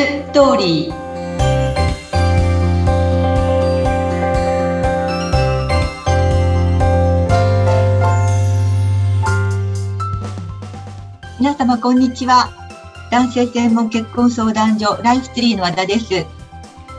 [0.00, 0.94] ストーリー
[11.38, 12.48] 皆様こんにちは
[13.10, 16.26] 男性専門結婚相談所ライフツリーの和田です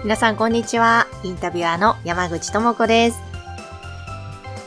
[0.03, 3.19] 皆さんこんにちはインタビュアーの山口智子です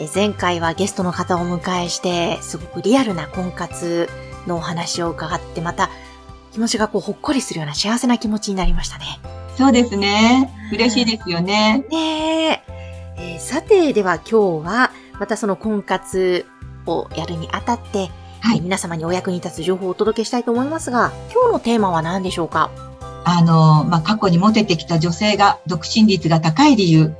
[0.01, 4.08] え前回はゲストの方をお迎えしてすごくリアルな婚活
[4.48, 5.89] のお話を伺ってまた
[6.54, 9.18] 気持ちがこうほっこりするような幸せな気持ちになりましたね。
[9.57, 10.53] そうですね。
[10.72, 11.85] 嬉しいですよね。
[11.90, 12.64] ね
[13.18, 16.46] えー、さて、では今日はまたその婚活
[16.86, 18.08] をやるにあたって、
[18.40, 22.71] はい、皆様にお役に立つ情報をお届けしたいと思いますが、今日のテーマは何でしょうか？
[23.25, 27.13] あの、まあ、過去にモテてきた女性が独身率が高い理由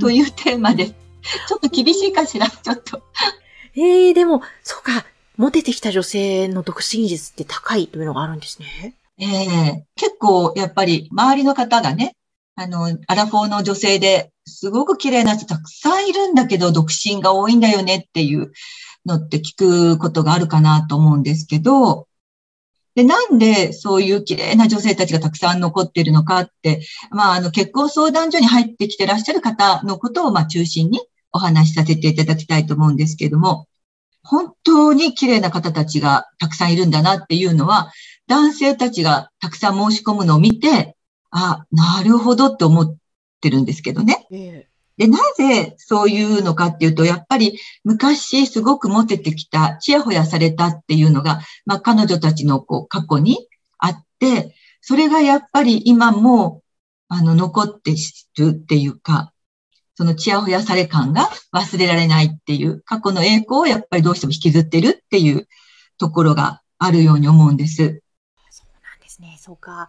[0.00, 0.94] というテーマです。
[1.46, 3.02] ちょっと厳しいかしら、ちょっと。
[3.76, 5.04] ええー、でも、そうか。
[5.38, 8.94] モテてきた女性の独身率って高いというのがあるんですね。
[9.18, 12.16] ええー、結構やっぱり周りの方がね、
[12.56, 18.52] あの、アラフォーの女性ですごく綺麗な人たくさんいるんだけど、独身が多いんだよねっていう
[19.06, 22.08] のって聞くことがあるかなと思うんですけど、
[22.96, 31.00] で、なんでそういう綺麗な女性たちがたくさん残っているのかって、まあ、あの、結婚相談所に入ってきてらっしゃる方のことを、まあ、中心に
[31.30, 33.68] お話しさせていただきたいと思うんですけども、
[34.28, 37.90] 本当に綺麗な方たちがたくさんいるんだなっていうのは、
[38.26, 40.96] 男性たちがたくさん申し込むのを見て、
[41.30, 42.96] あ、なるほどって思っ
[43.40, 44.26] てるんですけどね。
[44.98, 56.62] で、なぜそういうのかっていうと、やっぱり昔すごくモテてきた、ちやほやされたっていうのが、まあ彼女たちのこう過去にあって、それがやっぱり今も、
[57.08, 57.94] あの、残って
[58.36, 59.32] るっていうか、
[59.98, 65.48] そのチヤホヤされ感が忘れられないっていう、過去の栄光をやっぱりどうしても引きずってるっていう
[65.98, 68.00] ところがあるように思うんです。
[68.48, 69.36] そうなんですね。
[69.40, 69.88] そうか。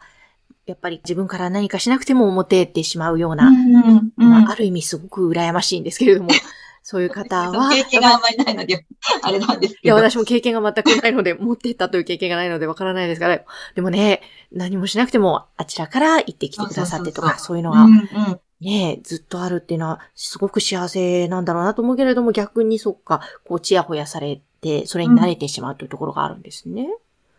[0.65, 6.31] やっぱり自分から何かしなくても表てしまうような、うんうんまあ、ある意味すごく羨ましいんですけれども、
[6.81, 7.69] そういう方は。
[7.69, 8.87] 経験があんまりないので、
[9.21, 9.81] あれなんですけど。
[9.83, 13.27] いや、私も経験が全くないので、持ってったという経験がないのでわからないですが、
[13.75, 26.87] でもね、何もしなくてもあちらから行ってきてくださってとか、そういうのが、うんうんねずっとあるっていうのは、すごく幸せなんだろうなと思うけれども、逆にそっか、こう、ちやほやされて、それに慣れてしまうというところがあるんですね。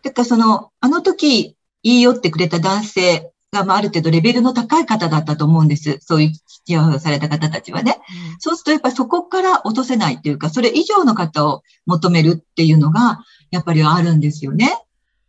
[0.01, 5.99] て、うん、か、その、あの時、言い寄ってくれた男性が、まあ、ある程度レベルの高い方だったと思うんです。
[6.01, 6.31] そういう
[6.65, 7.99] ちやほやされた方たちはね。
[8.33, 13.19] うん、そうすると、やっぱりそこから落とせないというか、それ以上の方を求めるっていうのが、
[13.51, 14.77] やっぱりあるんですよね。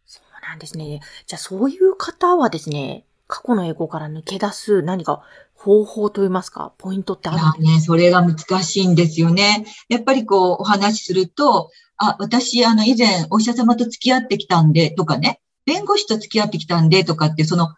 [0.06, 1.00] そうなんですね。
[1.26, 5.22] じゃあ、そういう方はですね、過去の英語から抜け出す何か
[5.65, 7.75] 方法といいますか、ポイントってあるんですか？
[7.75, 9.65] ね、それが難しいんですよね。
[9.89, 17.69] やっぱりこう、お話しすると、あ、私、あの、以前、お医者様と付き合ってきたんで、とかね、弁護士と付き合ってきたんで、とかって、その、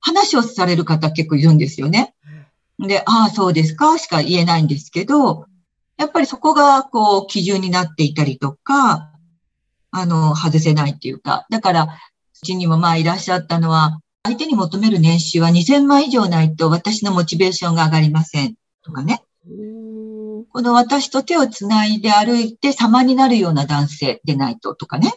[0.00, 2.14] 話をされる方結構いるんですよね。
[2.78, 5.46] で、ああ、そうですか、しか言えないんですけど、
[5.98, 9.10] やっぱりそこが、こう、基準になっていたりとか、
[9.90, 18.54] あの、外せないっていうか、だから、うちにもまあいらっしゃったのは、相手に求める年収は2000万以上ないと私のモチベーションが上がりません。
[18.82, 19.22] とかね。
[20.50, 25.12] この私と手をつないで歩いて様になるような男性でないととかね。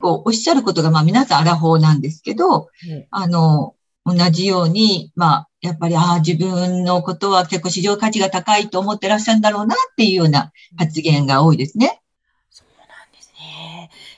[0.00, 2.68] こうおっしゃることが、まあ皆さんアラフォーなんですけど、
[3.10, 3.74] あの、
[4.06, 11.97] 同じように、まあ、やっぱり、ああ、自分のことは結構市場価値が高いと思ってらっしゃるんだろうなっていうような発言が多いですね。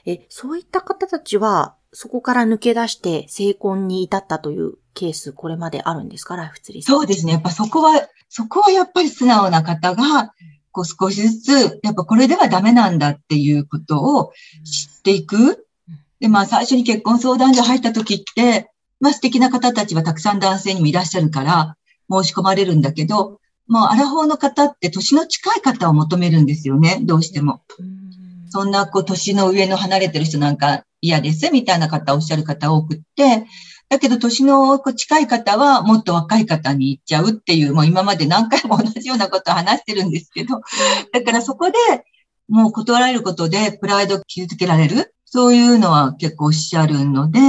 [0.07, 6.37] え、そういった方たちは、そこから抜け出して成婚に至ったというケース、これまであるんですか？
[6.37, 7.33] ライフツリーそうですね。
[7.33, 10.33] やっぱそこは、そこはやっぱり素直な方が、
[10.73, 14.33] こう少しずつ、やっぱこれではダメなんだっていうことを
[14.65, 15.67] 知っていく。
[16.21, 21.77] で、まあ最初に結婚相談所入った時って、まあ素敵な方たちはたくさん男性にもいらっしゃるから
[22.09, 27.63] 申し込まれるんだけど、もうアラフォーの方って年の近い方を求めるんですよね、どうしても。
[28.51, 33.47] そんなこう年の上の離れてる人なんか嫌です、みたいな方おっしゃる方多くって、
[33.89, 40.61] だけど年の近い方はもっと若い方に行っちゃうっていう、もう今まで何回も同じようなことを話してるんですけど、
[41.13, 41.75] だからそこで
[42.49, 47.41] もう断られることでプライドを傷つけられる、そういうのは結構おっしゃるので、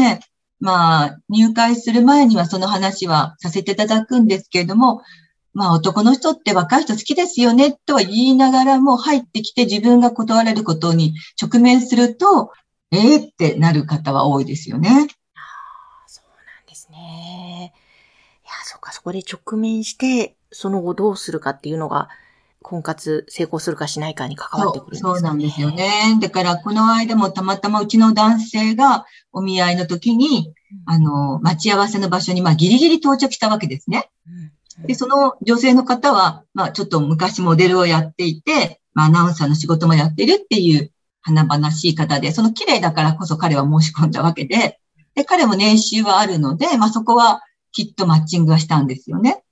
[0.60, 5.02] まあ、入会する前にはその話はさせていただくんですけれども、
[5.54, 12.52] まあ男の人って若い人好きですよねとは言いながらも入ってきて自分が断られることに直面すると、
[12.92, 14.90] ええー、ってなる方は多いですよね。
[16.08, 17.74] そうなんですね。
[18.44, 22.10] いや、そっか、そこで直面して、その後どうするかっていうのが、
[22.62, 25.10] 婚活成功するかしないかに関わってくるんですね。
[25.14, 26.18] そうなんですよね。
[26.22, 30.54] だから、この間もたまたまうちの男性がお見合いの時に、
[30.86, 34.10] あの、待ち合わせの場所に、まあ、ギリギリ到着したわけですね。
[34.86, 40.92] で、その女性の方は、まあ、ちょっと昔モデルをやっていて、まあ、アナウンサーの仕事もやってるっていう
[41.22, 44.80] 華々しい方で、その綺麗だからこそ彼は申し込んだわけで、
[45.16, 47.42] で、彼も年収はあるので、まあ、そこは
[47.72, 49.44] きっとマッチングはしたんですよね。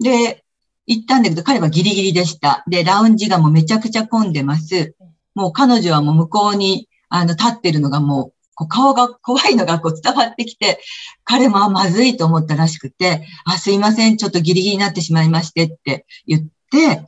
[0.00, 0.44] で、
[0.86, 2.64] 行ったんだけど、彼はギリギリでした。
[2.66, 4.94] で、ラウンジがもうめちゃくちゃ混んでます。
[5.34, 10.80] もう彼女はもう向こうに、あの、立ってるのがもう、こう顔が怖いのがこう伝わってきて、
[11.22, 17.02] 彼もまずいと思ったらしくて、あ、すいません、ちょっとギリギリになってしまいましてって言って、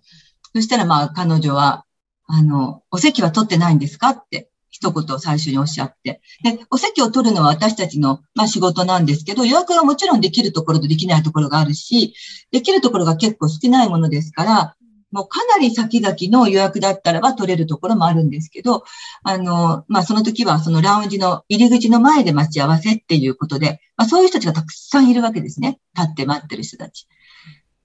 [0.54, 1.84] そしたらまあ彼女は、
[2.28, 4.10] あの、お席は取ってないんですか？
[4.10, 6.20] って一言最初におっしゃって。
[6.44, 12.14] で、お席を取るのは私たちの、まあ、仕事なんですけど、予約はもちろんできるところとできないところがあるし、
[12.52, 14.76] できるところが結構少ないものですから、
[15.10, 18.84] もうかなり先々の予約だったらば取れるところもあるんですけど、
[19.24, 25.78] あの、まあ、その時はそのラウンジの入り口の前で待ち合わせっていうことで、まあ、そういう人たちがたくさんいるわけですね。
[25.96, 27.08] 立って待ってる人たち。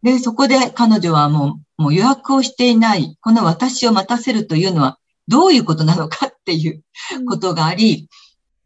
[0.04, 6.83] で、そこで彼女はもう、もう予約をしていない、この私を待たせるというのはどういうことなのかっていう
[7.27, 8.07] ことがあり、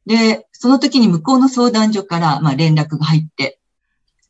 [0.06, 3.59] で、その時に向こうの相談所から、まあ、連絡が入って、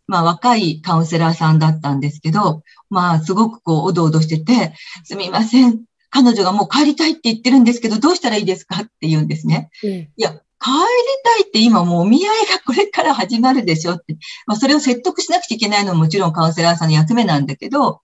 [0.09, 4.73] まあ、若いカウンセラーさんだったんですけど、まあ、すごくこう、おどおどしてて、
[5.03, 5.81] すみません。
[6.09, 9.69] 彼女がもう帰りたいって言ってるんですけど、どうしたらいいですかって言うんですね。
[9.83, 10.77] うん、いや、帰り
[11.23, 14.17] たいって今もうお見合いがこれから始まるでしょって。
[14.47, 18.01] まあ、それを説得しなくちゃいけないのはもちろんカウンセラーさんの役目なんだけど、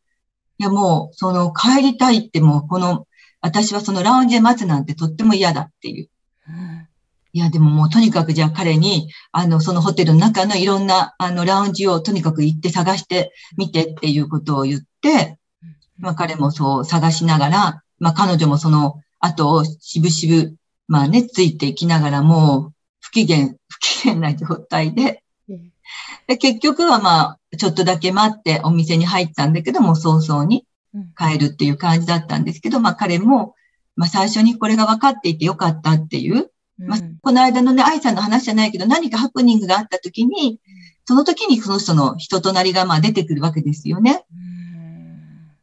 [0.60, 3.08] いや、もう、その帰りたいってもう、この
[3.42, 6.10] 私はそのラウンジで待つなんてとっても嫌だっていう。
[7.36, 15.38] いや、でももうとにかくじゃあ彼に、あの、そのホテルの中のいろんな、あの、ラウンジをとにかく行って探してみてっていうことを言って、
[15.98, 20.56] まあ彼もそう探しながら、まあ彼女もその後をしぶしぶ、
[20.88, 25.22] まあね、ついていきながらもう不機嫌、 不機嫌な状態で、
[26.28, 30.66] で結局はまあ、ちょっとだけ待ってお店に入ったんだけども、早々に
[31.18, 33.56] 帰るっていう感じだったんですけど、まあ彼も、
[33.98, 40.60] まあ最初にこれが分かっていてよかったっていう、まあ、この間のね、愛さんの話じゃないけど、何かハプニングがあった時に、
[41.06, 44.26] その時にその人の人となりがまあ出てくるわけですよね。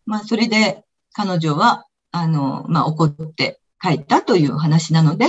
[0.07, 5.27] まあそれで彼女は、あの、まあ怒って帰ったという話なので、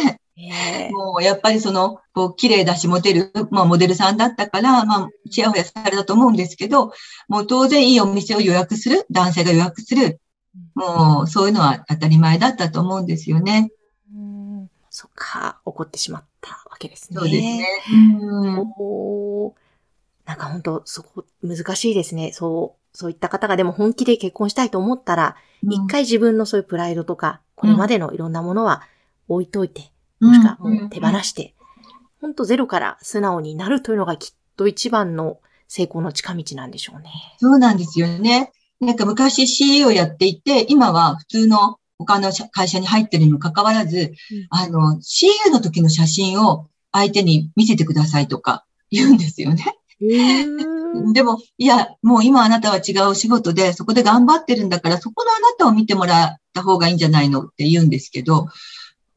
[0.92, 6.92] もうやっぱりその、こう、綺麗だしモテる、まあモデルさんだったから、まあ、ちやほやされたと思うんですけど、
[7.28, 10.20] もう当然いいお店を予約する、男性が予約する、
[10.76, 13.72] もうそういうのは当たり前だったと思うんですよね。
[14.94, 17.20] うん、そっか、怒ってしまったわけですね。
[17.20, 17.68] そうですね。
[17.92, 18.56] う
[19.50, 19.54] ん、
[20.26, 22.32] なんか本当、そこ、難しいですね。
[22.32, 28.84] そう、そういった方がでも本気で結婚したいと思ったら、一、うん、回自分のそういうプライドとか、これまでのいろんなものは
[29.28, 31.56] 置いといて、もしくはもう手放して、
[32.22, 37.10] ほんとゼロから素直になるというのがきっと一番の成功の近道なんでしょうね。
[37.40, 38.52] そうなんですよね。
[38.80, 49.66] なんか昔 CEO やっていて、今は普通の他の会社に入ってるにもかかわらず、うん、あの、CEO の時の写真を相手に見せてくださいとか 言うんですよね。
[51.14, 58.48] でも、いや、もう今あなたは違う仕事で、そこで頑張ってるんだから、そこのあなたを見てもらった方がいいんじゃないのって言うんですけど、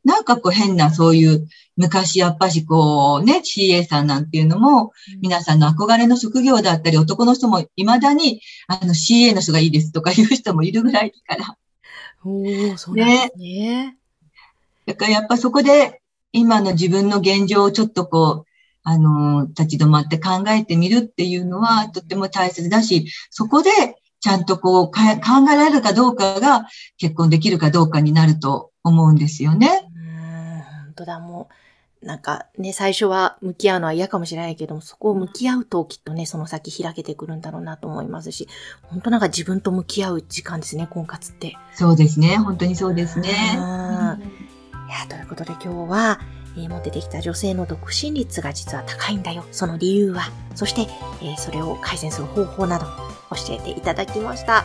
[0.05, 11.57] なんかこう変なそういう昔やっぱしこうね、CA さんなんていうのも、皆さんの憧れの職業だったり、男の人も未だに、あの CA の人がいいですとかいう人もいるぐらいから。
[12.25, 13.87] おー、そうなんですね。
[13.87, 13.97] ね
[14.87, 16.01] だからやっぱそこで、
[16.33, 18.51] 今の自分の現状をちょっとこう、
[18.83, 23.71] あの、立ち止まって考えてみるっていうのはとっても大切だし、そこで
[24.21, 26.67] ちゃんとこう考えられるかどうかが
[26.99, 29.87] 結婚できるかどうかになると思うんですよね。
[30.97, 31.55] 当だ、もう、
[32.07, 38.49] なんかね、最初は向き合うのは嫌かもしれないけども、そこを向き合うときっとね、その先開けてくるんだろうなと思いますし、
[38.83, 41.57] 本当なんか自分と向き合う時間ですね、婚活って。
[41.75, 43.29] そうですね、本当にそうですね。
[43.29, 43.33] い
[44.89, 46.21] や、ということで今日は、
[46.57, 49.45] えー、も出てきた女性の独身率が実は高いんだよ。
[49.51, 50.23] その理由は、
[50.55, 50.83] そして、
[51.23, 52.87] えー、それを改善する方法など
[53.31, 54.65] 教えていただきました。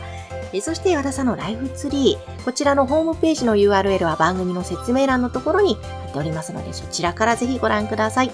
[0.52, 8.32] えそして和田さんのライフツリー、こちらのホームページの URL は番組の説明欄のところに貼っておりますので、そちらからぜひご覧ください。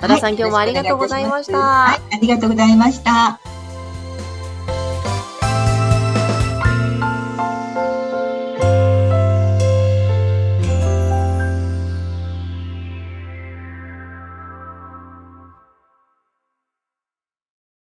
[0.00, 1.58] 和田さん、今日もありがとうございました。
[1.58, 3.49] はい、ありがとうございました。